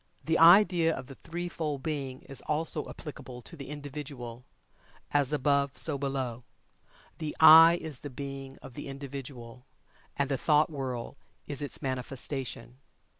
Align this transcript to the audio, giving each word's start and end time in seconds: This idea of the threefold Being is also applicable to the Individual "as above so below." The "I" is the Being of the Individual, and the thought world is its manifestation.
This 0.23 0.39
idea 0.39 0.95
of 0.95 1.05
the 1.05 1.13
threefold 1.13 1.83
Being 1.83 2.23
is 2.23 2.41
also 2.47 2.89
applicable 2.89 3.43
to 3.43 3.55
the 3.55 3.69
Individual 3.69 4.43
"as 5.11 5.31
above 5.31 5.77
so 5.77 5.99
below." 5.99 6.43
The 7.19 7.35
"I" 7.39 7.77
is 7.79 7.99
the 7.99 8.09
Being 8.09 8.57
of 8.63 8.73
the 8.73 8.87
Individual, 8.87 9.67
and 10.17 10.27
the 10.27 10.39
thought 10.39 10.71
world 10.71 11.19
is 11.45 11.61
its 11.61 11.83
manifestation. 11.83 12.79